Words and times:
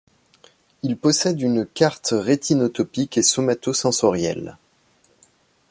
Il 0.81 0.97
possède 0.97 1.39
une 1.41 1.63
carte 1.63 2.09
rétinotopique 2.17 3.19
et 3.19 3.21
somatosensorielles. 3.21 4.57